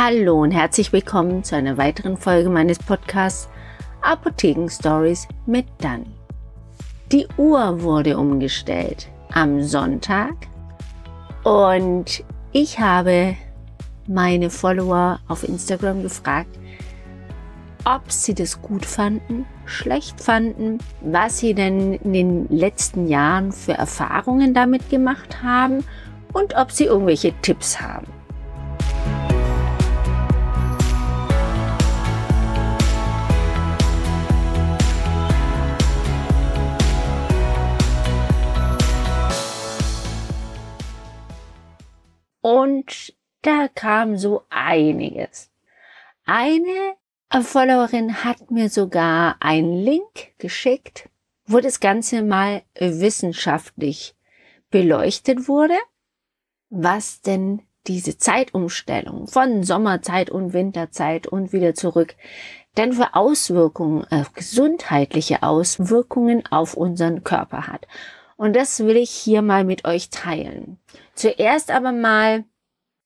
Hallo 0.00 0.42
und 0.42 0.52
herzlich 0.52 0.92
willkommen 0.92 1.42
zu 1.42 1.56
einer 1.56 1.76
weiteren 1.76 2.16
Folge 2.16 2.48
meines 2.48 2.78
Podcasts 2.78 3.48
Apotheken 4.00 4.68
Stories 4.68 5.26
mit 5.44 5.66
Dani. 5.78 6.14
Die 7.10 7.26
Uhr 7.36 7.82
wurde 7.82 8.16
umgestellt 8.16 9.08
am 9.32 9.60
Sonntag 9.60 10.34
und 11.42 12.22
ich 12.52 12.78
habe 12.78 13.34
meine 14.06 14.50
Follower 14.50 15.18
auf 15.26 15.42
Instagram 15.42 16.04
gefragt, 16.04 16.56
ob 17.84 18.02
sie 18.12 18.34
das 18.34 18.62
gut 18.62 18.86
fanden, 18.86 19.46
schlecht 19.64 20.20
fanden, 20.20 20.78
was 21.00 21.40
sie 21.40 21.54
denn 21.54 21.94
in 21.94 22.12
den 22.12 22.48
letzten 22.50 23.08
Jahren 23.08 23.50
für 23.50 23.72
Erfahrungen 23.72 24.54
damit 24.54 24.90
gemacht 24.90 25.42
haben 25.42 25.82
und 26.32 26.54
ob 26.56 26.70
sie 26.70 26.84
irgendwelche 26.84 27.32
Tipps 27.42 27.80
haben. 27.80 28.17
Und 42.40 43.14
da 43.42 43.68
kam 43.68 44.16
so 44.16 44.42
einiges. 44.50 45.50
Eine 46.24 46.94
Followerin 47.42 48.24
hat 48.24 48.50
mir 48.50 48.68
sogar 48.68 49.36
einen 49.40 49.72
Link 49.72 50.38
geschickt, 50.38 51.08
wo 51.46 51.60
das 51.60 51.80
Ganze 51.80 52.22
mal 52.22 52.62
wissenschaftlich 52.78 54.14
beleuchtet 54.70 55.48
wurde, 55.48 55.78
was 56.70 57.22
denn 57.22 57.62
diese 57.86 58.18
Zeitumstellung 58.18 59.26
von 59.26 59.62
Sommerzeit 59.62 60.28
und 60.28 60.52
Winterzeit 60.52 61.26
und 61.26 61.52
wieder 61.52 61.74
zurück 61.74 62.14
denn 62.78 62.92
für 62.92 63.14
Auswirkungen, 63.14 64.06
äh, 64.10 64.24
gesundheitliche 64.34 65.42
Auswirkungen 65.42 66.44
auf 66.50 66.74
unseren 66.74 67.24
Körper 67.24 67.66
hat. 67.66 67.86
Und 68.38 68.54
das 68.54 68.78
will 68.78 68.96
ich 68.96 69.10
hier 69.10 69.42
mal 69.42 69.64
mit 69.64 69.84
euch 69.84 70.10
teilen. 70.10 70.78
Zuerst 71.14 71.72
aber 71.72 71.90
mal, 71.90 72.44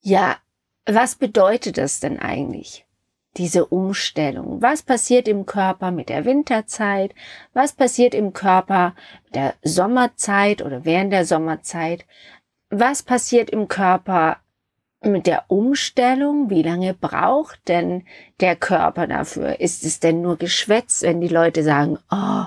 ja, 0.03 0.37
was 0.85 1.15
bedeutet 1.15 1.79
das 1.79 2.01
denn 2.01 2.19
eigentlich? 2.19 2.85
Diese 3.39 3.65
Umstellung. 3.65 4.61
Was 4.61 4.83
passiert 4.83 5.27
im 5.27 5.47
Körper 5.47 5.91
mit 5.91 6.11
der 6.11 6.27
Winterzeit? 6.27 7.15
Was 7.55 7.73
passiert 7.73 8.15
im 8.15 8.35
Körper 8.35 8.95
mit 9.25 9.35
der 9.35 9.55
Sommerzeit 9.63 10.61
oder 10.61 10.85
während 10.85 11.15
der 11.15 11.25
Sommerzeit? 11.25 12.05
Was 12.69 13.03
passiert 13.03 13.49
im 13.49 13.69
Körper 13.69 14.37
mit 15.01 15.27
der 15.27 15.47
Umstellung? 15.49 16.51
Wie 16.51 16.63
lange 16.63 16.93
braucht 16.93 17.69
denn 17.69 18.05
der 18.41 18.55
Körper 18.55 19.07
dafür? 19.07 19.61
Ist 19.61 19.83
es 19.85 19.99
denn 19.99 20.21
nur 20.21 20.37
Geschwätz, 20.37 21.01
wenn 21.01 21.23
die 21.23 21.29
Leute 21.29 21.63
sagen, 21.63 21.99
oh, 22.11 22.45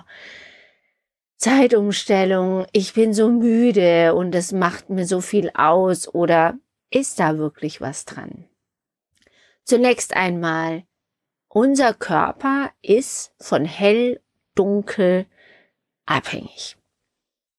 Zeitumstellung, 1.37 2.65
ich 2.71 2.93
bin 2.93 3.13
so 3.13 3.29
müde 3.29 4.15
und 4.15 4.33
es 4.35 4.51
macht 4.51 4.89
mir 4.89 5.05
so 5.05 5.21
viel 5.21 5.51
aus 5.53 6.07
oder 6.07 6.57
ist 6.89 7.19
da 7.19 7.37
wirklich 7.37 7.81
was 7.81 8.05
dran? 8.05 8.45
Zunächst 9.63 10.15
einmal, 10.15 10.83
unser 11.49 11.93
Körper 11.93 12.71
ist 12.81 13.33
von 13.39 13.65
hell, 13.65 14.21
dunkel 14.55 15.25
abhängig. 16.05 16.77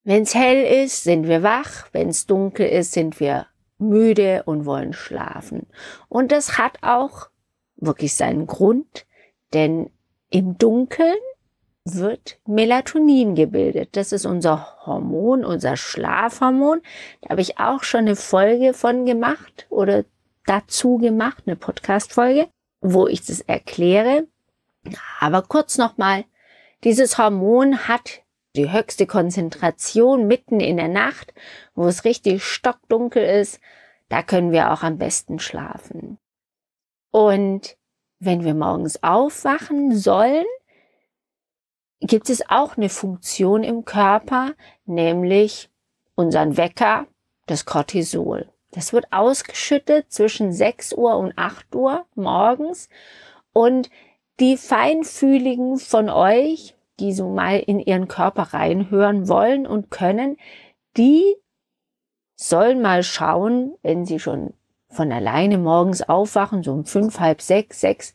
Wenn 0.04 0.22
es 0.22 0.34
hell 0.34 0.84
ist, 0.84 1.02
sind 1.02 1.26
wir 1.26 1.42
wach, 1.42 1.88
wenn 1.92 2.08
es 2.08 2.26
dunkel 2.26 2.66
ist, 2.66 2.92
sind 2.92 3.20
wir 3.20 3.46
müde 3.78 4.44
und 4.44 4.64
wollen 4.64 4.92
schlafen. 4.92 5.66
Und 6.08 6.32
das 6.32 6.58
hat 6.58 6.78
auch 6.82 7.28
wirklich 7.76 8.14
seinen 8.14 8.46
Grund, 8.46 9.06
denn 9.52 9.90
im 10.30 10.58
Dunkeln 10.58 11.16
wird 11.94 12.38
Melatonin 12.46 13.34
gebildet. 13.34 13.90
Das 13.96 14.12
ist 14.12 14.26
unser 14.26 14.86
Hormon, 14.86 15.44
unser 15.44 15.76
Schlafhormon. 15.76 16.80
Da 17.22 17.30
habe 17.30 17.40
ich 17.40 17.58
auch 17.58 17.82
schon 17.82 18.00
eine 18.00 18.16
Folge 18.16 18.74
von 18.74 19.06
gemacht 19.06 19.66
oder 19.70 20.04
dazu 20.46 20.98
gemacht, 20.98 21.44
eine 21.46 21.56
Podcast-Folge, 21.56 22.48
wo 22.80 23.06
ich 23.06 23.24
das 23.24 23.40
erkläre. 23.40 24.26
Aber 25.20 25.42
kurz 25.42 25.78
nochmal, 25.78 26.24
dieses 26.84 27.18
Hormon 27.18 27.88
hat 27.88 28.22
die 28.56 28.72
höchste 28.72 29.06
Konzentration 29.06 30.26
mitten 30.26 30.60
in 30.60 30.78
der 30.78 30.88
Nacht, 30.88 31.34
wo 31.74 31.86
es 31.86 32.04
richtig 32.04 32.42
stockdunkel 32.44 33.22
ist. 33.22 33.60
Da 34.08 34.22
können 34.22 34.52
wir 34.52 34.72
auch 34.72 34.82
am 34.82 34.98
besten 34.98 35.38
schlafen. 35.38 36.18
Und 37.10 37.76
wenn 38.18 38.44
wir 38.44 38.54
morgens 38.54 39.02
aufwachen 39.02 39.96
sollen, 39.96 40.46
gibt 42.00 42.30
es 42.30 42.48
auch 42.48 42.76
eine 42.76 42.88
Funktion 42.88 43.64
im 43.64 43.84
Körper, 43.84 44.52
nämlich 44.84 45.70
unseren 46.14 46.56
Wecker, 46.56 47.06
das 47.46 47.64
Cortisol. 47.64 48.48
Das 48.72 48.92
wird 48.92 49.12
ausgeschüttet 49.12 50.12
zwischen 50.12 50.52
6 50.52 50.92
Uhr 50.94 51.16
und 51.16 51.32
8 51.36 51.74
Uhr 51.74 52.04
morgens 52.14 52.88
und 53.52 53.90
die 54.38 54.56
Feinfühligen 54.56 55.78
von 55.78 56.10
euch, 56.10 56.74
die 57.00 57.12
so 57.12 57.30
mal 57.30 57.58
in 57.58 57.80
ihren 57.80 58.08
Körper 58.08 58.54
reinhören 58.54 59.28
wollen 59.28 59.66
und 59.66 59.90
können, 59.90 60.36
die 60.96 61.36
sollen 62.34 62.82
mal 62.82 63.02
schauen, 63.02 63.74
wenn 63.82 64.04
sie 64.04 64.18
schon 64.18 64.52
von 64.88 65.10
alleine 65.10 65.58
morgens 65.58 66.02
aufwachen, 66.02 66.62
so 66.62 66.72
um 66.72 66.84
fünf, 66.84 67.18
halb 67.18 67.40
sechs, 67.40 67.80
sechs, 67.80 68.12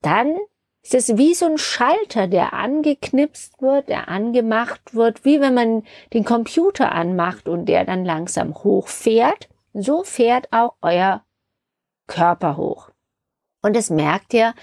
dann 0.00 0.36
es 0.82 0.94
ist 0.94 1.18
wie 1.18 1.34
so 1.34 1.46
ein 1.46 1.58
Schalter, 1.58 2.26
der 2.26 2.54
angeknipst 2.54 3.60
wird, 3.60 3.88
der 3.88 4.08
angemacht 4.08 4.94
wird, 4.94 5.24
wie 5.24 5.40
wenn 5.40 5.54
man 5.54 5.84
den 6.12 6.24
Computer 6.24 6.92
anmacht 6.92 7.48
und 7.48 7.66
der 7.66 7.84
dann 7.84 8.04
langsam 8.04 8.54
hochfährt. 8.54 9.48
So 9.74 10.04
fährt 10.04 10.52
auch 10.52 10.74
euer 10.80 11.24
Körper 12.06 12.56
hoch. 12.56 12.90
Und 13.62 13.76
das 13.76 13.90
merkt 13.90 14.32
ihr, 14.32 14.54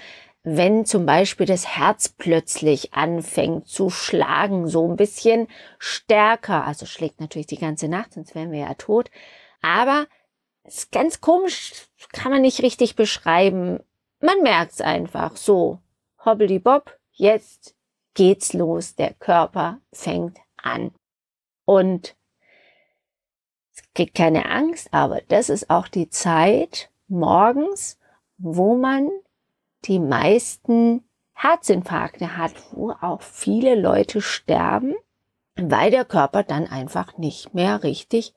wenn 0.42 0.84
zum 0.86 1.06
Beispiel 1.06 1.46
das 1.46 1.66
Herz 1.76 2.08
plötzlich 2.08 2.94
anfängt 2.94 3.68
zu 3.68 3.90
schlagen, 3.90 4.66
so 4.66 4.88
ein 4.88 4.96
bisschen 4.96 5.46
stärker. 5.78 6.64
Also 6.64 6.84
schlägt 6.84 7.20
natürlich 7.20 7.46
die 7.46 7.58
ganze 7.58 7.88
Nacht, 7.88 8.14
sonst 8.14 8.34
wären 8.34 8.50
wir 8.50 8.60
ja 8.60 8.74
tot. 8.74 9.10
Aber 9.62 10.06
es 10.64 10.78
ist 10.78 10.92
ganz 10.92 11.20
komisch, 11.20 11.86
kann 12.12 12.32
man 12.32 12.42
nicht 12.42 12.62
richtig 12.62 12.96
beschreiben. 12.96 13.80
Man 14.20 14.42
merkt 14.42 14.72
es 14.72 14.80
einfach 14.80 15.36
so 15.36 15.78
hobbelibob, 16.24 16.98
jetzt 17.12 17.74
geht's 18.14 18.52
los, 18.52 18.94
der 18.94 19.14
Körper 19.14 19.80
fängt 19.92 20.38
an. 20.56 20.92
Und 21.64 22.16
es 23.74 23.82
gibt 23.94 24.14
keine 24.14 24.50
Angst, 24.50 24.88
aber 24.92 25.20
das 25.28 25.48
ist 25.48 25.70
auch 25.70 25.88
die 25.88 26.10
Zeit 26.10 26.90
morgens, 27.08 27.98
wo 28.38 28.76
man 28.76 29.10
die 29.84 29.98
meisten 29.98 31.04
Herzinfarkte 31.34 32.36
hat, 32.36 32.52
wo 32.72 32.90
auch 32.90 33.22
viele 33.22 33.76
Leute 33.76 34.20
sterben, 34.20 34.94
weil 35.54 35.90
der 35.90 36.04
Körper 36.04 36.42
dann 36.42 36.66
einfach 36.66 37.16
nicht 37.16 37.54
mehr 37.54 37.84
richtig 37.84 38.34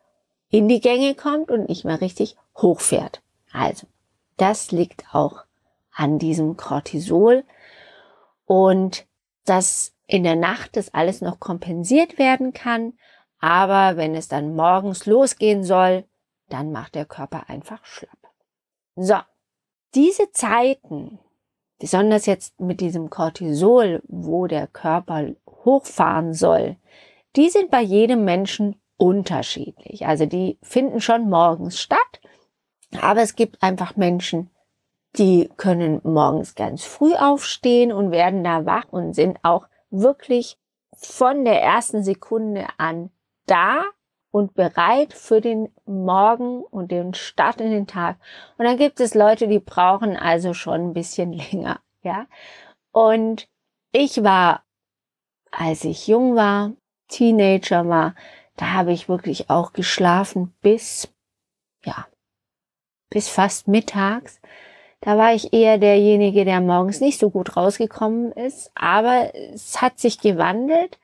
in 0.50 0.68
die 0.68 0.82
Gänge 0.82 1.16
kommt 1.16 1.50
und 1.50 1.70
nicht 1.70 1.86
mehr 1.86 2.02
richtig 2.02 2.36
hochfährt. 2.58 3.22
Also, 3.52 3.88
das 4.38 4.72
liegt 4.72 5.06
auch 5.14 5.46
an 5.94 6.20
diesem 6.20 6.58
Cortisol, 6.58 7.44
und 8.52 9.08
dass 9.46 9.94
in 10.08 10.24
der 10.24 10.36
Nacht 10.36 10.76
das 10.76 10.94
alles 10.94 11.22
noch 11.22 11.40
kompensiert 11.40 12.18
werden 12.18 12.52
kann. 12.52 12.92
Aber 13.40 13.96
wenn 13.96 14.14
es 14.14 14.28
dann 14.28 14.58
morgens 14.58 15.06
losgehen 15.06 15.64
soll, 15.64 16.04
dann 16.50 16.74
macht 16.74 16.96
der 16.96 17.06
Körper 17.06 17.48
einfach 17.48 17.86
schlapp. 17.86 18.20
So, 18.98 19.16
diese 19.96 20.34
Zeiten, 20.34 21.20
besonders 21.80 22.26
jetzt 22.26 22.60
mit 22.60 22.82
diesem 22.82 23.10
Cortisol, 23.10 24.04
wo 24.10 24.48
der 24.48 24.68
Körper 24.68 25.30
hochfahren 25.48 26.34
soll, 26.34 26.76
die 27.38 27.50
sind 27.50 27.72
bei 27.72 27.82
jedem 27.82 28.26
Menschen 28.26 28.82
unterschiedlich. 28.98 30.08
Also 30.08 30.26
die 30.26 30.60
finden 30.62 31.00
schon 31.00 31.30
morgens 31.30 31.80
statt, 31.80 32.20
aber 33.00 33.22
es 33.22 33.38
gibt 33.38 33.64
einfach 33.64 33.96
Menschen, 33.96 34.50
die 35.18 35.50
können 35.58 36.00
morgens 36.04 36.56
ganz 36.56 36.84
früh 36.84 37.14
aufstehen 37.16 37.92
und 37.92 38.12
werden 38.12 38.44
da 38.44 38.66
wach 38.66 38.86
und 38.92 39.14
sind 39.14 39.40
auch 39.44 39.68
wirklich 39.90 40.58
von 40.94 41.44
der 41.46 41.62
ersten 41.62 42.04
Sekunde 42.04 42.68
an 42.78 43.12
da 43.46 43.84
und 44.32 44.54
bereit 44.54 45.14
für 45.14 45.42
den 45.42 45.70
Morgen 45.86 46.64
und 46.64 46.92
den 46.92 47.14
Start 47.14 47.60
in 47.60 47.72
den 47.72 47.88
Tag. 47.88 48.18
Und 48.58 48.66
dann 48.66 48.78
gibt 48.78 49.02
es 49.02 49.14
Leute, 49.14 49.48
die 49.48 49.60
brauchen 49.60 50.16
also 50.16 50.54
schon 50.54 50.90
ein 50.90 50.94
bisschen 50.94 51.34
länger, 51.52 51.82
ja. 52.02 52.28
Und 52.92 53.50
ich 53.92 54.24
war, 54.24 54.64
als 55.52 55.84
ich 55.84 56.08
jung 56.08 56.36
war, 56.36 56.72
Teenager 57.10 57.90
war, 57.90 58.16
da 58.56 58.72
habe 58.72 58.94
ich 58.94 59.10
wirklich 59.10 59.50
auch 59.50 59.74
geschlafen 59.74 60.54
bis, 60.62 61.14
ja, 61.84 62.08
bis 63.10 63.28
fast 63.28 63.68
mittags 63.68 64.40
Da 65.02 65.18
war 65.18 65.34
ich 65.34 65.52
eher 65.52 65.80
derjenige, 65.80 66.46
der 66.46 66.62
morgens 66.62 67.02
nicht 67.02 67.20
so 67.20 67.32
gut 67.32 67.58
rausgekommen 67.58 68.32
ist. 68.32 68.72
Aber 68.76 69.32
es 69.34 69.82
hat 69.82 70.00
sich 70.00 70.20
gewandelt 70.20 71.00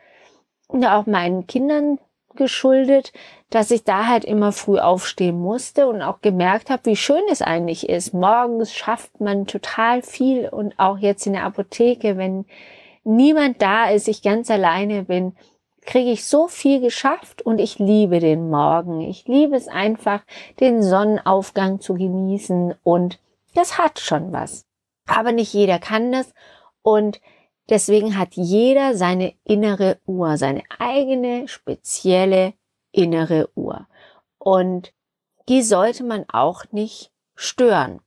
und 0.67 0.85
auch 0.85 1.07
meinen 1.07 1.47
Kindern 1.47 1.99
geschuldet, 2.35 3.11
dass 3.49 3.71
ich 3.71 3.83
da 3.83 4.05
halt 4.05 4.23
immer 4.23 4.51
früh 4.51 4.77
aufstehen 4.77 5.39
musste 5.39 5.87
und 5.87 6.03
auch 6.03 6.21
gemerkt 6.21 6.69
habe, 6.69 6.85
wie 6.85 6.95
schön 6.95 7.23
es 7.31 7.41
eigentlich 7.41 7.89
ist. 7.89 8.13
Morgens 8.13 8.71
schafft 8.71 9.19
man 9.19 9.47
total 9.47 10.03
viel 10.03 10.47
und 10.47 10.77
auch 10.77 10.99
jetzt 10.99 11.25
in 11.25 11.33
der 11.33 11.45
Apotheke, 11.45 12.17
wenn 12.17 12.45
niemand 13.03 13.61
da 13.61 13.89
ist, 13.89 14.07
ich 14.07 14.21
ganz 14.21 14.51
alleine 14.51 15.03
bin, 15.03 15.35
kriege 15.81 16.11
ich 16.11 16.25
so 16.25 16.47
viel 16.47 16.81
geschafft 16.81 17.41
und 17.41 17.59
ich 17.59 17.79
liebe 17.79 18.19
den 18.19 18.49
Morgen. 18.49 19.01
Ich 19.01 19.25
liebe 19.27 19.55
es 19.55 19.67
einfach, 19.67 20.21
den 20.59 20.83
Sonnenaufgang 20.83 21.79
zu 21.79 21.95
genießen 21.95 22.75
und 22.83 23.19
das 23.57 23.77
hat 23.77 23.99
schon 23.99 24.31
was. 24.31 24.65
Aber 25.07 25.31
nicht 25.31 25.53
jeder 25.53 25.79
kann 25.79 26.11
das 26.11 26.33
und 26.81 27.21
deswegen 27.69 28.17
hat 28.17 28.33
jeder 28.33 28.95
seine 28.95 29.33
innere 29.43 29.99
Uhr, 30.05 30.37
seine 30.37 30.63
eigene 30.79 31.47
spezielle 31.47 32.53
innere 32.91 33.49
Uhr. 33.55 33.87
Und 34.37 34.93
die 35.49 35.61
sollte 35.61 36.03
man 36.03 36.25
auch 36.29 36.63
nicht 36.71 37.11
stören. 37.35 38.01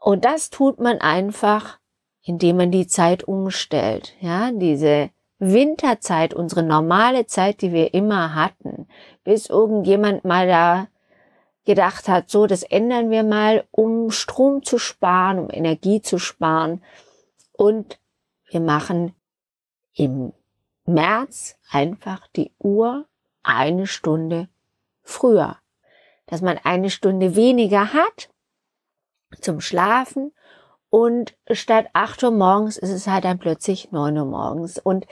Und 0.00 0.24
das 0.24 0.50
tut 0.50 0.80
man 0.80 1.00
einfach, 1.00 1.78
indem 2.22 2.56
man 2.58 2.70
die 2.70 2.86
Zeit 2.86 3.24
umstellt. 3.24 4.14
Ja, 4.20 4.52
diese 4.52 5.10
Winterzeit, 5.38 6.34
unsere 6.34 6.62
normale 6.62 7.26
Zeit, 7.26 7.62
die 7.62 7.72
wir 7.72 7.94
immer 7.94 8.34
hatten, 8.34 8.88
bis 9.24 9.46
irgendjemand 9.48 10.24
mal 10.24 10.46
da 10.46 10.88
gedacht 11.68 12.08
hat, 12.08 12.30
so, 12.30 12.46
das 12.46 12.62
ändern 12.62 13.10
wir 13.10 13.22
mal, 13.22 13.62
um 13.70 14.10
Strom 14.10 14.62
zu 14.62 14.78
sparen, 14.78 15.38
um 15.38 15.50
Energie 15.50 16.00
zu 16.00 16.18
sparen. 16.18 16.82
Und 17.52 18.00
wir 18.48 18.60
machen 18.60 19.14
im 19.92 20.32
März 20.86 21.58
einfach 21.70 22.26
die 22.28 22.52
Uhr 22.58 23.04
eine 23.42 23.86
Stunde 23.86 24.48
früher. 25.02 25.58
Dass 26.24 26.40
man 26.40 26.58
eine 26.64 26.88
Stunde 26.88 27.36
weniger 27.36 27.92
hat 27.92 28.30
zum 29.38 29.60
Schlafen 29.60 30.32
und 30.88 31.36
statt 31.50 31.88
8 31.92 32.22
Uhr 32.22 32.30
morgens 32.30 32.78
ist 32.78 32.92
es 32.92 33.06
halt 33.06 33.24
dann 33.26 33.38
plötzlich 33.38 33.92
9 33.92 34.16
Uhr 34.16 34.24
morgens. 34.24 34.78
Und 34.78 35.06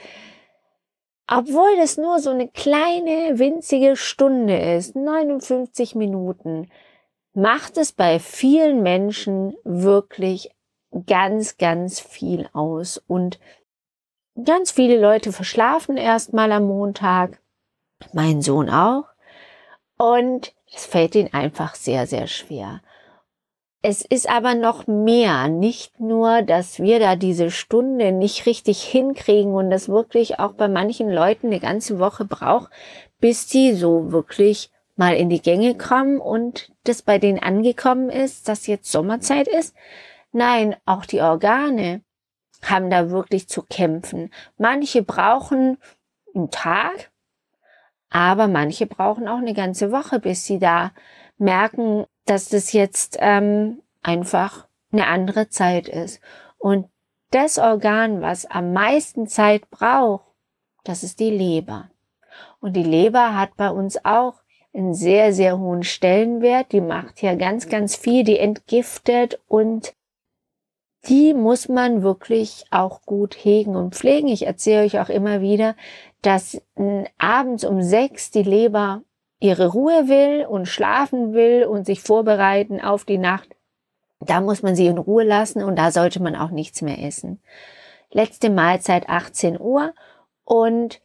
obwohl 1.27 1.75
das 1.77 1.97
nur 1.97 2.19
so 2.19 2.29
eine 2.29 2.47
kleine, 2.47 3.37
winzige 3.37 3.95
Stunde 3.95 4.57
ist, 4.57 4.95
59 4.95 5.95
Minuten, 5.95 6.69
macht 7.33 7.77
es 7.77 7.91
bei 7.91 8.19
vielen 8.19 8.81
Menschen 8.81 9.55
wirklich 9.63 10.49
ganz, 11.05 11.57
ganz 11.57 11.99
viel 11.99 12.49
aus. 12.53 12.97
Und 13.07 13.39
ganz 14.43 14.71
viele 14.71 14.99
Leute 14.99 15.31
verschlafen 15.31 15.97
erstmal 15.97 16.51
am 16.51 16.65
Montag. 16.65 17.41
Mein 18.13 18.41
Sohn 18.41 18.69
auch. 18.69 19.05
Und 19.97 20.53
es 20.73 20.85
fällt 20.85 21.15
ihnen 21.15 21.33
einfach 21.33 21.75
sehr, 21.75 22.07
sehr 22.07 22.27
schwer. 22.27 22.81
Es 23.83 24.03
ist 24.03 24.27
aber 24.27 24.55
noch 24.55 24.87
mehr, 24.87 25.47
nicht 25.49 25.99
nur, 25.99 26.41
dass 26.41 26.79
wir 26.79 26.99
da 26.99 27.15
diese 27.15 27.51
Stunde 27.51 28.11
nicht 28.11 28.45
richtig 28.45 28.81
hinkriegen 28.83 29.53
und 29.53 29.69
das 29.69 29.87
wirklich 29.87 30.39
auch 30.39 30.53
bei 30.53 30.67
manchen 30.67 31.11
Leuten 31.11 31.47
eine 31.47 31.59
ganze 31.59 31.99
Woche 31.99 32.25
braucht, 32.25 32.71
bis 33.19 33.49
sie 33.49 33.73
so 33.73 34.11
wirklich 34.11 34.71
mal 34.95 35.15
in 35.15 35.29
die 35.29 35.41
Gänge 35.41 35.77
kommen 35.77 36.19
und 36.19 36.71
das 36.83 37.03
bei 37.03 37.19
denen 37.19 37.39
angekommen 37.39 38.09
ist, 38.09 38.49
dass 38.49 38.65
jetzt 38.65 38.91
Sommerzeit 38.91 39.47
ist. 39.47 39.75
Nein, 40.31 40.75
auch 40.85 41.05
die 41.05 41.21
Organe 41.21 42.01
haben 42.63 42.89
da 42.89 43.11
wirklich 43.11 43.47
zu 43.47 43.61
kämpfen. 43.61 44.31
Manche 44.57 45.03
brauchen 45.03 45.77
einen 46.35 46.49
Tag, 46.49 47.11
aber 48.09 48.47
manche 48.47 48.87
brauchen 48.87 49.27
auch 49.27 49.37
eine 49.37 49.53
ganze 49.53 49.91
Woche, 49.91 50.19
bis 50.19 50.45
sie 50.45 50.57
da 50.57 50.91
merken, 51.37 52.05
dass 52.27 52.49
das 52.49 52.73
jetzt 52.73 53.17
ähm, 53.19 53.81
einfach 54.03 54.67
eine 54.91 55.07
andere 55.07 55.49
Zeit 55.49 55.87
ist. 55.87 56.21
Und 56.57 56.87
das 57.31 57.57
Organ, 57.57 58.21
was 58.21 58.45
am 58.45 58.73
meisten 58.73 59.27
Zeit 59.27 59.69
braucht, 59.69 60.25
das 60.83 61.03
ist 61.03 61.19
die 61.19 61.31
Leber. 61.31 61.89
Und 62.59 62.73
die 62.73 62.83
Leber 62.83 63.35
hat 63.35 63.57
bei 63.57 63.69
uns 63.69 64.03
auch 64.05 64.35
einen 64.73 64.93
sehr, 64.93 65.33
sehr 65.33 65.57
hohen 65.57 65.83
Stellenwert. 65.83 66.71
Die 66.71 66.81
macht 66.81 67.21
ja 67.21 67.35
ganz, 67.35 67.67
ganz 67.67 67.95
viel, 67.95 68.23
die 68.23 68.37
entgiftet 68.37 69.39
und 69.47 69.93
die 71.07 71.33
muss 71.33 71.69
man 71.69 72.03
wirklich 72.03 72.65
auch 72.69 73.01
gut 73.03 73.35
hegen 73.35 73.75
und 73.75 73.95
pflegen. 73.95 74.27
Ich 74.27 74.45
erzähle 74.45 74.83
euch 74.83 74.99
auch 74.99 75.09
immer 75.09 75.41
wieder, 75.41 75.75
dass 76.21 76.61
abends 77.17 77.63
um 77.63 77.81
sechs 77.81 78.31
die 78.31 78.43
Leber 78.43 79.03
ihre 79.39 79.67
Ruhe 79.67 80.07
will 80.07 80.45
und 80.45 80.67
schlafen 80.67 81.33
will 81.33 81.65
und 81.65 81.85
sich 81.85 82.01
vorbereiten 82.01 82.81
auf 82.81 83.05
die 83.05 83.17
Nacht, 83.17 83.55
da 84.19 84.41
muss 84.41 84.63
man 84.63 84.75
sie 84.75 84.87
in 84.87 84.97
Ruhe 84.97 85.23
lassen 85.23 85.63
und 85.63 85.75
da 85.75 85.91
sollte 85.91 86.21
man 86.21 86.35
auch 86.35 86.49
nichts 86.49 86.81
mehr 86.81 87.03
essen. 87.03 87.41
Letzte 88.11 88.49
Mahlzeit 88.49 89.09
18 89.09 89.59
Uhr 89.59 89.93
und 90.43 91.01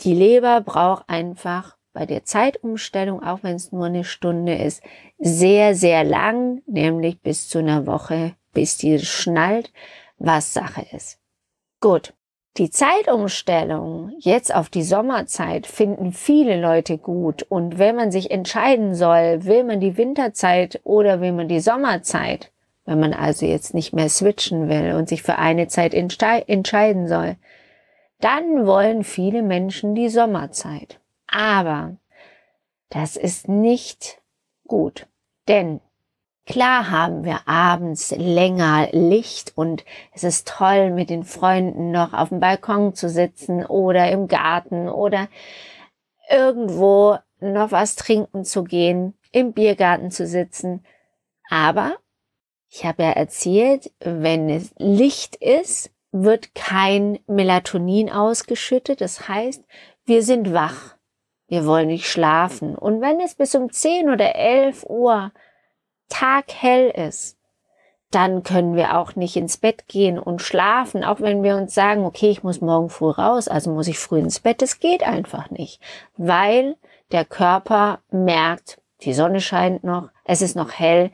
die 0.00 0.14
Leber 0.14 0.60
braucht 0.62 1.08
einfach 1.08 1.76
bei 1.92 2.06
der 2.06 2.24
Zeitumstellung, 2.24 3.22
auch 3.22 3.42
wenn 3.42 3.56
es 3.56 3.70
nur 3.70 3.86
eine 3.86 4.04
Stunde 4.04 4.54
ist, 4.54 4.82
sehr, 5.18 5.74
sehr 5.74 6.04
lang, 6.04 6.62
nämlich 6.66 7.20
bis 7.20 7.48
zu 7.48 7.58
einer 7.58 7.86
Woche, 7.86 8.34
bis 8.52 8.78
die 8.78 8.98
schnallt, 8.98 9.72
was 10.16 10.54
Sache 10.54 10.86
ist. 10.92 11.18
Gut, 11.80 12.14
die 12.58 12.70
Zeitumstellung 12.70 14.12
jetzt 14.18 14.54
auf 14.54 14.68
die 14.68 14.82
Sommerzeit 14.82 15.66
finden 15.66 16.12
viele 16.12 16.60
Leute 16.60 16.98
gut. 16.98 17.44
Und 17.48 17.78
wenn 17.78 17.96
man 17.96 18.12
sich 18.12 18.30
entscheiden 18.30 18.94
soll, 18.94 19.44
will 19.44 19.64
man 19.64 19.80
die 19.80 19.96
Winterzeit 19.96 20.80
oder 20.84 21.20
will 21.20 21.32
man 21.32 21.48
die 21.48 21.60
Sommerzeit, 21.60 22.52
wenn 22.84 23.00
man 23.00 23.14
also 23.14 23.46
jetzt 23.46 23.72
nicht 23.72 23.94
mehr 23.94 24.10
switchen 24.10 24.68
will 24.68 24.92
und 24.94 25.08
sich 25.08 25.22
für 25.22 25.38
eine 25.38 25.68
Zeit 25.68 25.94
entscheiden 25.94 27.08
soll, 27.08 27.36
dann 28.20 28.66
wollen 28.66 29.02
viele 29.02 29.42
Menschen 29.42 29.94
die 29.94 30.10
Sommerzeit. 30.10 31.00
Aber 31.26 31.96
das 32.90 33.16
ist 33.16 33.48
nicht 33.48 34.20
gut. 34.66 35.06
Denn 35.48 35.80
Klar 36.44 36.90
haben 36.90 37.24
wir 37.24 37.46
abends 37.46 38.10
länger 38.16 38.88
Licht 38.90 39.52
und 39.54 39.84
es 40.12 40.24
ist 40.24 40.48
toll, 40.48 40.90
mit 40.90 41.08
den 41.08 41.22
Freunden 41.22 41.92
noch 41.92 42.12
auf 42.12 42.30
dem 42.30 42.40
Balkon 42.40 42.94
zu 42.94 43.08
sitzen 43.08 43.64
oder 43.64 44.10
im 44.10 44.26
Garten 44.26 44.88
oder 44.88 45.28
irgendwo 46.28 47.18
noch 47.38 47.70
was 47.70 47.94
trinken 47.94 48.44
zu 48.44 48.64
gehen, 48.64 49.14
im 49.30 49.52
Biergarten 49.52 50.10
zu 50.10 50.26
sitzen. 50.26 50.84
Aber 51.48 51.96
ich 52.68 52.84
habe 52.84 53.04
ja 53.04 53.10
erzählt, 53.10 53.92
wenn 54.00 54.48
es 54.48 54.74
Licht 54.78 55.36
ist, 55.36 55.92
wird 56.10 56.54
kein 56.54 57.20
Melatonin 57.26 58.10
ausgeschüttet. 58.10 59.00
Das 59.00 59.28
heißt, 59.28 59.64
wir 60.04 60.22
sind 60.22 60.52
wach. 60.52 60.96
Wir 61.46 61.66
wollen 61.66 61.88
nicht 61.88 62.06
schlafen. 62.06 62.74
Und 62.74 63.00
wenn 63.00 63.20
es 63.20 63.34
bis 63.34 63.54
um 63.54 63.70
10 63.70 64.10
oder 64.10 64.34
11 64.34 64.84
Uhr 64.88 65.32
taghell 66.12 66.90
ist, 66.90 67.38
dann 68.10 68.42
können 68.42 68.76
wir 68.76 68.98
auch 68.98 69.16
nicht 69.16 69.36
ins 69.36 69.56
Bett 69.56 69.88
gehen 69.88 70.18
und 70.18 70.42
schlafen, 70.42 71.02
auch 71.02 71.20
wenn 71.20 71.42
wir 71.42 71.56
uns 71.56 71.74
sagen, 71.74 72.04
okay, 72.04 72.28
ich 72.28 72.42
muss 72.42 72.60
morgen 72.60 72.90
früh 72.90 73.10
raus, 73.10 73.48
also 73.48 73.70
muss 73.70 73.88
ich 73.88 73.98
früh 73.98 74.18
ins 74.18 74.40
Bett. 74.40 74.60
Es 74.60 74.80
geht 74.80 75.02
einfach 75.02 75.50
nicht, 75.50 75.80
weil 76.18 76.76
der 77.10 77.24
Körper 77.24 78.00
merkt, 78.10 78.80
die 79.00 79.14
Sonne 79.14 79.40
scheint 79.40 79.82
noch, 79.82 80.10
es 80.24 80.42
ist 80.42 80.54
noch 80.54 80.72
hell, 80.72 81.10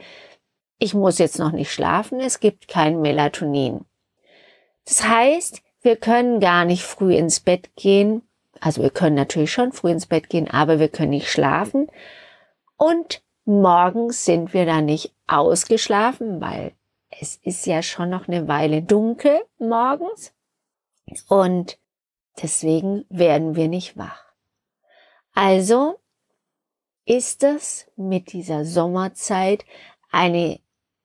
ich 0.78 0.94
muss 0.94 1.18
jetzt 1.18 1.38
noch 1.38 1.52
nicht 1.52 1.72
schlafen, 1.72 2.20
es 2.20 2.40
gibt 2.40 2.66
kein 2.66 3.00
Melatonin. 3.00 3.84
Das 4.84 5.06
heißt, 5.06 5.62
wir 5.82 5.96
können 5.96 6.40
gar 6.40 6.64
nicht 6.64 6.82
früh 6.82 7.14
ins 7.14 7.38
Bett 7.38 7.70
gehen, 7.76 8.22
also 8.60 8.82
wir 8.82 8.90
können 8.90 9.14
natürlich 9.14 9.52
schon 9.52 9.72
früh 9.72 9.90
ins 9.90 10.06
Bett 10.06 10.28
gehen, 10.28 10.50
aber 10.50 10.80
wir 10.80 10.88
können 10.88 11.10
nicht 11.10 11.30
schlafen 11.30 11.88
und 12.76 13.22
Morgens 13.48 14.26
sind 14.26 14.52
wir 14.52 14.66
da 14.66 14.82
nicht 14.82 15.14
ausgeschlafen, 15.26 16.38
weil 16.38 16.72
es 17.08 17.36
ist 17.36 17.64
ja 17.64 17.82
schon 17.82 18.10
noch 18.10 18.28
eine 18.28 18.46
Weile 18.46 18.82
dunkel 18.82 19.40
morgens. 19.58 20.34
Und 21.28 21.78
deswegen 22.42 23.06
werden 23.08 23.56
wir 23.56 23.68
nicht 23.68 23.96
wach. 23.96 24.22
Also 25.32 25.98
ist 27.06 27.42
das 27.42 27.90
mit 27.96 28.34
dieser 28.34 28.66
Sommerzeit 28.66 29.64
eine 30.10 30.60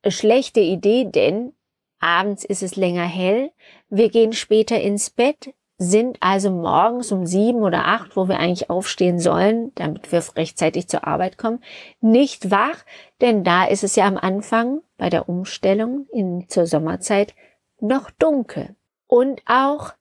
schlechte 0.06 0.60
Idee, 0.60 1.06
denn 1.06 1.54
abends 2.00 2.44
ist 2.44 2.62
es 2.62 2.76
länger 2.76 3.06
hell, 3.06 3.54
wir 3.88 4.10
gehen 4.10 4.34
später 4.34 4.82
ins 4.82 5.10
Bett, 5.10 5.54
sind 5.84 6.18
also 6.22 6.50
morgens 6.50 7.12
um 7.12 7.25
sieben 7.25 7.62
oder 7.62 7.86
acht, 7.86 8.16
wo 8.16 8.28
wir 8.28 8.40
eigentlich 8.40 8.70
aufstehen 8.70 9.20
sollen, 9.20 9.72
damit 9.75 10.12
wir 10.12 10.24
rechtzeitig 10.36 10.88
zur 10.88 11.06
Arbeit 11.06 11.38
kommen, 11.38 11.62
nicht 12.02 12.50
wach, 12.50 12.86
denn 13.22 13.44
da 13.44 13.66
ist 13.66 13.84
es 13.84 13.96
ja 13.96 14.06
am 14.06 14.18
Anfang 14.18 14.82
bei 14.98 15.10
der 15.10 15.30
Umstellung 15.30 16.08
in, 16.12 16.48
zur 16.50 16.66
Sommerzeit 16.66 17.36
noch 17.80 18.10
dunkel. 18.12 18.75
Und 19.08 19.42
auch 19.46 19.94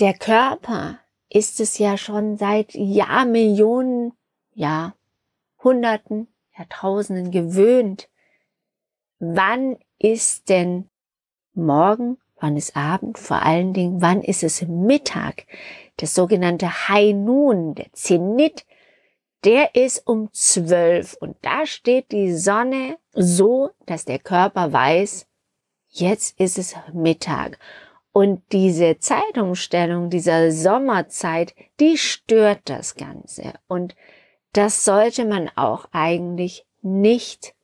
der 0.00 0.14
Körper 0.14 0.98
ist 1.28 1.60
es 1.60 1.78
ja 1.78 1.96
schon 1.96 2.36
seit 2.36 2.74
Jahrmillionen, 2.74 4.12
ja, 4.54 4.94
Hunderten, 5.62 6.26
Jahrtausenden 6.56 7.30
gewöhnt. 7.30 8.08
Wann 9.18 9.78
ist 9.98 10.48
denn 10.48 10.88
morgen 11.52 12.16
wann 12.40 12.56
ist 12.56 12.76
Abend, 12.76 13.18
vor 13.18 13.42
allen 13.42 13.72
Dingen, 13.72 14.00
wann 14.02 14.22
ist 14.22 14.42
es 14.42 14.62
Mittag. 14.62 15.46
Das 15.96 16.14
sogenannte 16.14 16.88
High 16.88 17.14
Noon, 17.14 17.74
der 17.74 17.92
Zenit, 17.92 18.64
der 19.44 19.74
ist 19.74 20.06
um 20.06 20.32
zwölf 20.32 21.16
und 21.20 21.36
da 21.42 21.66
steht 21.66 22.12
die 22.12 22.34
Sonne 22.34 22.98
so, 23.12 23.70
dass 23.86 24.04
der 24.04 24.18
Körper 24.18 24.72
weiß, 24.72 25.26
jetzt 25.88 26.38
ist 26.38 26.58
es 26.58 26.74
Mittag. 26.92 27.58
Und 28.12 28.42
diese 28.52 28.98
Zeitumstellung 28.98 30.10
dieser 30.10 30.50
Sommerzeit, 30.50 31.54
die 31.78 31.96
stört 31.96 32.60
das 32.64 32.96
Ganze. 32.96 33.54
Und 33.68 33.94
das 34.52 34.84
sollte 34.84 35.24
man 35.24 35.48
auch 35.54 35.86
eigentlich 35.92 36.66
nicht 36.82 37.54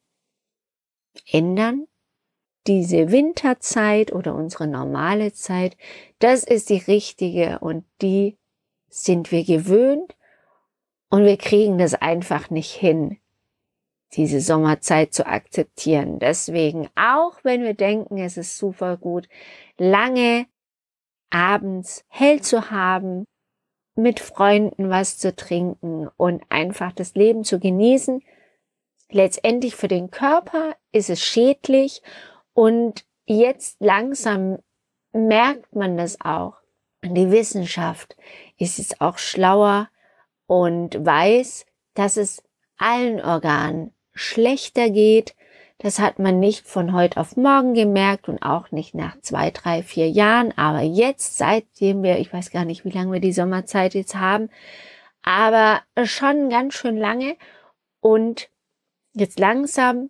ändern, 1.30 1.88
diese 2.66 3.12
Winterzeit 3.12 4.12
oder 4.12 4.34
unsere 4.34 4.66
normale 4.66 5.32
Zeit, 5.32 5.76
das 6.18 6.44
ist 6.44 6.70
die 6.70 6.78
richtige 6.78 7.58
und 7.60 7.84
die 8.02 8.36
sind 8.88 9.30
wir 9.30 9.44
gewöhnt 9.44 10.16
und 11.10 11.24
wir 11.24 11.36
kriegen 11.36 11.78
das 11.78 11.94
einfach 11.94 12.50
nicht 12.50 12.72
hin, 12.72 13.18
diese 14.14 14.40
Sommerzeit 14.40 15.12
zu 15.14 15.26
akzeptieren. 15.26 16.18
Deswegen, 16.18 16.88
auch 16.96 17.38
wenn 17.42 17.62
wir 17.62 17.74
denken, 17.74 18.18
es 18.18 18.36
ist 18.36 18.58
super 18.58 18.96
gut, 18.96 19.28
lange 19.78 20.46
abends 21.30 22.04
hell 22.08 22.40
zu 22.40 22.70
haben, 22.70 23.24
mit 23.94 24.20
Freunden 24.20 24.90
was 24.90 25.18
zu 25.18 25.34
trinken 25.34 26.08
und 26.16 26.42
einfach 26.50 26.92
das 26.92 27.14
Leben 27.14 27.44
zu 27.44 27.58
genießen, 27.58 28.22
letztendlich 29.10 29.74
für 29.74 29.88
den 29.88 30.10
Körper 30.10 30.76
ist 30.92 31.10
es 31.10 31.22
schädlich 31.22 32.02
und 32.56 33.04
jetzt 33.26 33.76
langsam 33.80 34.58
merkt 35.12 35.76
man 35.76 35.98
das 35.98 36.22
auch. 36.22 36.54
Die 37.04 37.30
Wissenschaft 37.30 38.16
ist 38.56 38.78
jetzt 38.78 39.02
auch 39.02 39.18
schlauer 39.18 39.90
und 40.46 41.04
weiß, 41.04 41.66
dass 41.92 42.16
es 42.16 42.42
allen 42.78 43.20
Organen 43.20 43.92
schlechter 44.14 44.88
geht. 44.88 45.36
Das 45.76 45.98
hat 45.98 46.18
man 46.18 46.40
nicht 46.40 46.66
von 46.66 46.94
heute 46.94 47.20
auf 47.20 47.36
morgen 47.36 47.74
gemerkt 47.74 48.26
und 48.26 48.42
auch 48.42 48.70
nicht 48.70 48.94
nach 48.94 49.20
zwei, 49.20 49.50
drei, 49.50 49.82
vier 49.82 50.08
Jahren. 50.08 50.56
Aber 50.56 50.80
jetzt, 50.80 51.36
seitdem 51.36 52.02
wir, 52.02 52.18
ich 52.18 52.32
weiß 52.32 52.50
gar 52.50 52.64
nicht, 52.64 52.86
wie 52.86 52.90
lange 52.90 53.12
wir 53.12 53.20
die 53.20 53.34
Sommerzeit 53.34 53.92
jetzt 53.92 54.14
haben, 54.14 54.48
aber 55.20 55.82
schon 56.04 56.48
ganz 56.48 56.72
schön 56.72 56.96
lange. 56.96 57.36
Und 58.00 58.48
jetzt 59.12 59.38
langsam 59.38 60.08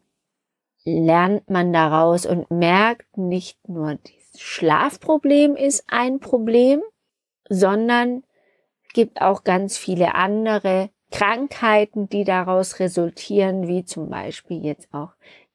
lernt 0.87 1.50
man 1.50 1.73
daraus 1.73 2.26
und 2.26 2.50
merkt 2.50 3.19
nicht 3.19 3.59
nur, 3.69 3.97
das 3.97 4.40
Schlafproblem 4.40 5.57
ist 5.57 5.85
ein 5.88 6.21
Problem, 6.21 6.81
sondern 7.49 8.23
gibt 8.95 9.21
auch 9.21 9.45
ganz 9.45 9.76
viele 9.76 10.14
andere 10.14 10.90
Krankheiten, 11.11 12.09
die 12.09 12.25
daraus 12.25 12.78
resultieren, 12.78 13.66
wie 13.69 13.85
zum 13.85 14.09
Beispiel 14.09 14.64
jetzt 14.64 14.93
auch 14.93 15.11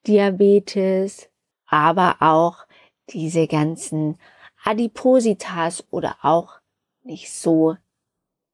Diabetes, 0.05 1.29
aber 1.65 2.17
auch 2.19 2.65
diese 3.09 3.47
ganzen 3.47 4.17
Adipositas 4.63 5.85
oder 5.91 6.17
auch 6.21 6.59
nicht 7.03 7.31
so 7.31 7.77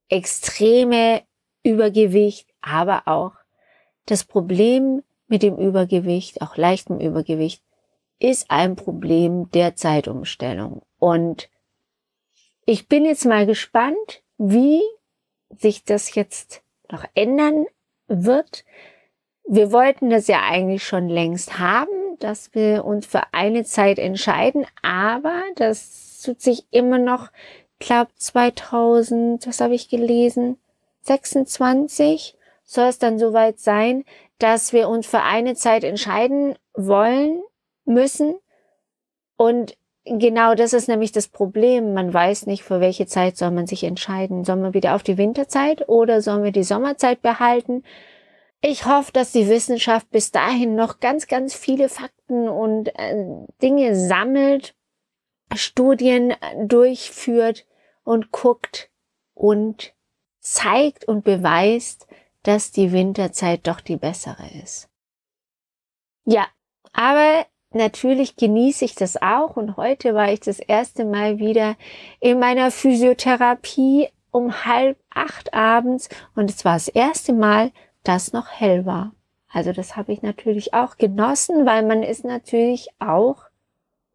extreme 0.10 1.24
Übergewicht, 1.64 2.50
aber 2.62 3.08
auch 3.08 3.34
das 4.06 4.24
Problem 4.24 5.04
mit 5.28 5.44
dem 5.44 5.58
Übergewicht, 5.58 6.42
auch 6.42 6.58
leichtem 6.58 7.00
Übergewicht, 7.00 7.62
ist 8.20 8.50
ein 8.50 8.76
Problem 8.76 9.52
der 9.52 9.76
Zeitumstellung. 9.76 10.82
Und 11.00 11.50
ich 12.66 12.88
bin 12.88 13.06
jetzt 13.06 13.26
mal 13.26 13.46
gespannt, 13.46 14.24
wie 14.38 14.82
sich 15.58 15.84
das 15.84 16.16
jetzt 16.16 16.62
noch 16.92 17.06
ändern 17.14 17.66
wird. 18.08 18.66
Wir 19.48 19.72
wollten 19.72 20.10
das 20.10 20.28
ja 20.28 20.42
eigentlich 20.44 20.84
schon 20.84 21.08
längst 21.08 21.60
haben, 21.60 22.18
dass 22.20 22.54
wir 22.54 22.84
uns 22.86 23.06
für 23.06 23.34
eine 23.34 23.64
Zeit 23.64 24.00
entscheiden, 24.00 24.66
aber 24.82 25.42
das 25.56 26.22
tut 26.24 26.42
sich 26.42 26.66
immer 26.72 26.98
noch, 26.98 27.30
glaube 27.80 28.12
2000, 28.16 29.48
was 29.48 29.62
habe 29.62 29.76
ich 29.76 29.88
gelesen, 29.88 30.58
26 31.02 32.36
soll 32.64 32.88
es 32.88 33.00
dann 33.00 33.18
soweit 33.18 33.60
sein, 33.60 34.04
dass 34.40 34.74
wir 34.74 34.90
uns 34.90 35.08
für 35.08 35.22
eine 35.22 35.56
Zeit 35.56 35.84
entscheiden 35.84 36.56
wollen, 36.74 37.42
müssen. 37.86 38.36
Und 39.36 39.78
genau 40.06 40.56
das 40.56 40.74
ist 40.74 40.88
nämlich 40.88 41.12
das 41.12 41.28
Problem. 41.28 41.94
Man 41.94 42.14
weiß 42.14 42.46
nicht, 42.46 42.64
für 42.64 42.80
welche 42.80 43.08
Zeit 43.08 43.38
soll 43.38 43.52
man 43.52 43.68
sich 43.68 43.84
entscheiden. 43.84 44.44
Sollen 44.44 44.64
wir 44.64 44.74
wieder 44.74 44.96
auf 44.96 45.04
die 45.04 45.18
Winterzeit 45.18 45.88
oder 45.90 46.22
sollen 46.22 46.44
wir 46.44 46.52
die 46.52 46.64
Sommerzeit 46.64 47.22
behalten? 47.22 47.84
Ich 48.62 48.86
hoffe, 48.86 49.12
dass 49.12 49.32
die 49.32 49.48
Wissenschaft 49.48 50.10
bis 50.10 50.32
dahin 50.32 50.76
noch 50.76 51.00
ganz, 51.00 51.28
ganz 51.28 51.54
viele 51.54 51.90
Fakten 51.90 52.50
und 52.50 52.88
äh, 52.98 53.46
Dinge 53.62 53.96
sammelt, 53.96 54.76
Studien 55.56 56.34
durchführt 56.58 57.66
und 58.04 58.32
guckt 58.32 58.90
und 59.34 59.94
zeigt 60.40 61.08
und 61.08 61.24
beweist, 61.24 62.08
dass 62.48 62.72
die 62.72 62.94
Winterzeit 62.94 63.68
doch 63.68 63.82
die 63.82 63.98
bessere 63.98 64.48
ist. 64.64 64.88
Ja, 66.24 66.48
aber 66.94 67.46
natürlich 67.72 68.38
genieße 68.38 68.86
ich 68.86 68.96
das 68.96 69.22
auch 69.22 69.58
und 69.58 69.76
heute 69.76 70.14
war 70.14 70.32
ich 70.32 70.40
das 70.40 70.60
erste 70.60 71.04
Mal 71.04 71.40
wieder 71.40 71.76
in 72.22 72.40
meiner 72.40 72.72
Physiotherapie 72.72 74.08
um 74.32 74.64
halb 74.64 74.98
acht 75.10 75.54
abends 75.54 76.08
und 76.36 76.50
es 76.50 76.64
war 76.64 76.76
das 76.76 76.88
erste 76.88 77.34
Mal, 77.34 77.72
dass 78.04 78.32
noch 78.32 78.48
hell 78.50 78.86
war. 78.86 79.14
Also 79.50 79.74
das 79.74 79.98
habe 79.98 80.14
ich 80.14 80.22
natürlich 80.22 80.74
auch 80.74 80.98
genossen, 80.98 81.66
weil 81.66 81.86
man 81.86 82.02
ist 82.02 82.24
natürlich 82.24 82.88
auch 83.00 83.44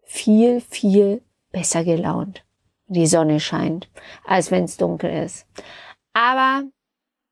viel, 0.02 0.62
viel 0.62 1.22
besser 1.50 1.84
gelaunt. 1.84 2.44
Die 2.86 3.06
Sonne 3.06 3.40
scheint, 3.40 3.90
als 4.24 4.50
wenn 4.50 4.64
es 4.64 4.78
dunkel 4.78 5.10
ist. 5.24 5.46
Aber 6.14 6.64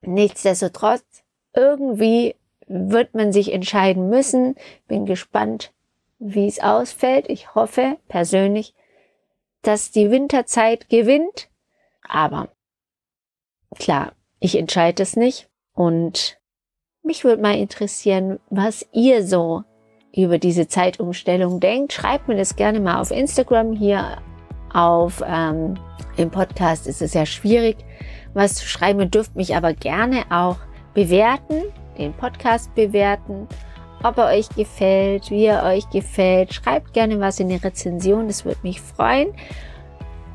Nichtsdestotrotz, 0.03 1.23
irgendwie 1.55 2.37
wird 2.67 3.15
man 3.15 3.33
sich 3.33 3.53
entscheiden 3.53 4.09
müssen. 4.09 4.55
Bin 4.87 5.07
gespannt, 5.07 5.73
wie 6.19 6.47
es 6.47 6.61
ausfällt. 6.61 7.29
Ich 7.29 7.55
hoffe 7.55 7.99
persönlich, 8.09 8.75
dass 9.63 9.91
die 9.91 10.11
Winterzeit 10.11 10.89
gewinnt. 10.89 11.49
Aber 12.09 12.49
klar, 13.79 14.13
ich 14.39 14.57
entscheide 14.57 15.03
es 15.03 15.17
nicht. 15.17 15.49
Und 15.75 16.39
mich 17.03 17.25
würde 17.25 17.43
mal 17.43 17.57
interessieren, 17.57 18.41
was 18.49 18.87
ihr 18.93 19.27
so 19.27 19.65
über 20.15 20.39
diese 20.39 20.69
Zeitumstellung 20.69 21.61
denkt. 21.61 21.93
Schreibt 21.93 22.29
mir 22.29 22.37
das 22.37 22.57
gerne 22.57 22.81
mal 22.81 23.01
auf 23.01 23.11
Instagram. 23.11 23.73
Hier 23.73 24.23
auf 24.73 25.23
ähm, 25.27 25.75
im 26.17 26.31
Podcast 26.31 26.87
ist 26.87 27.03
es 27.03 27.15
ja 27.15 27.27
schwierig 27.27 27.77
was 28.35 28.55
zu 28.55 28.67
schreiben. 28.67 29.01
Ihr 29.01 29.07
dürft 29.07 29.37
mich 29.37 29.57
aber 29.57 29.73
gerne 29.73 30.25
auch 30.31 30.57
bewerten, 30.95 31.63
den 31.99 32.13
Podcast 32.13 32.75
bewerten, 32.75 33.47
ob 34.03 34.19
er 34.19 34.27
euch 34.27 34.49
gefällt, 34.51 35.31
wie 35.31 35.45
er 35.45 35.65
euch 35.65 35.89
gefällt. 35.91 36.55
Schreibt 36.55 36.93
gerne 36.93 37.21
was 37.21 37.41
in 37.41 37.49
die 37.49 37.57
Rezension, 37.57 38.29
das 38.29 38.45
würde 38.45 38.61
mich 38.63 38.81
freuen. 38.81 39.33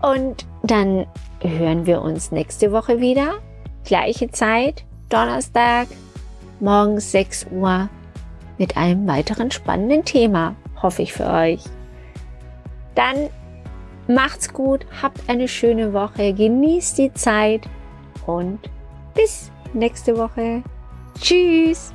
Und 0.02 0.46
dann 0.64 1.08
hören 1.42 1.86
wir 1.86 2.02
uns 2.02 2.32
nächste 2.32 2.72
Woche 2.72 3.00
wieder. 3.00 3.40
Gleiche 3.84 4.30
Zeit, 4.32 4.84
Donnerstag, 5.10 5.88
morgens 6.60 7.12
6 7.12 7.48
Uhr 7.52 7.90
mit 8.58 8.78
einem 8.78 9.08
weiteren 9.08 9.52
spannenden 9.52 10.06
Thema, 10.06 10.56
hoffe 10.82 11.02
ich 11.02 11.14
für 11.14 11.28
euch. 11.28 11.62
Dann 12.94 13.30
macht's 14.08 14.52
gut, 14.52 14.86
habt 15.02 15.22
eine 15.28 15.48
schöne 15.48 15.94
Woche, 15.94 16.34
genießt 16.34 16.98
die 16.98 17.14
Zeit 17.14 17.68
und 18.26 18.60
bis 19.14 19.52
nächste 19.74 20.18
Woche. 20.18 20.64
Tschüss! 21.20 21.94